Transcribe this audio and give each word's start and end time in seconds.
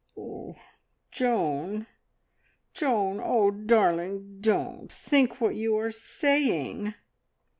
"Joan, 1.11 1.85
Joan! 2.73 3.21
Oh, 3.23 3.51
darling, 3.51 4.41
don't! 4.41 4.91
Think 4.91 5.39
what 5.39 5.53
you 5.55 5.77
are 5.77 5.91
saying!" 5.91 6.95